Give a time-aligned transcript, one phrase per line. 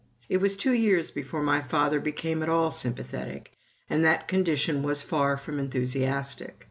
[0.29, 3.51] It was two years before my father became at all sympathetic,
[3.87, 6.57] and that condition was far from enthusiastic.